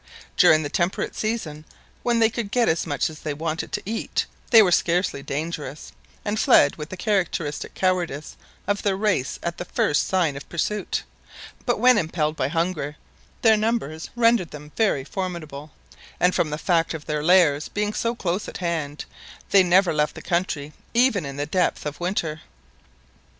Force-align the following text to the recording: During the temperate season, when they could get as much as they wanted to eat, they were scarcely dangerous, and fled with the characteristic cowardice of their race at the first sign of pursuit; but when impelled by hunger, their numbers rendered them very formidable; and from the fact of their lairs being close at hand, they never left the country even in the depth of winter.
During 0.35 0.63
the 0.63 0.69
temperate 0.69 1.13
season, 1.15 1.63
when 2.01 2.17
they 2.17 2.31
could 2.31 2.49
get 2.49 2.67
as 2.67 2.87
much 2.87 3.07
as 3.07 3.19
they 3.19 3.35
wanted 3.35 3.71
to 3.73 3.83
eat, 3.85 4.25
they 4.49 4.63
were 4.63 4.71
scarcely 4.71 5.21
dangerous, 5.21 5.91
and 6.25 6.39
fled 6.39 6.75
with 6.75 6.89
the 6.89 6.97
characteristic 6.97 7.75
cowardice 7.75 8.35
of 8.65 8.81
their 8.81 8.95
race 8.97 9.37
at 9.43 9.59
the 9.59 9.65
first 9.65 10.07
sign 10.07 10.35
of 10.35 10.49
pursuit; 10.49 11.03
but 11.67 11.79
when 11.79 11.99
impelled 11.99 12.35
by 12.35 12.47
hunger, 12.47 12.95
their 13.43 13.55
numbers 13.55 14.09
rendered 14.15 14.49
them 14.49 14.71
very 14.75 15.03
formidable; 15.03 15.69
and 16.19 16.33
from 16.33 16.49
the 16.49 16.57
fact 16.57 16.95
of 16.95 17.05
their 17.05 17.21
lairs 17.21 17.69
being 17.69 17.91
close 17.91 18.47
at 18.47 18.57
hand, 18.57 19.05
they 19.51 19.61
never 19.61 19.93
left 19.93 20.15
the 20.15 20.21
country 20.23 20.73
even 20.95 21.27
in 21.27 21.35
the 21.35 21.45
depth 21.45 21.85
of 21.85 21.99
winter. 21.99 22.41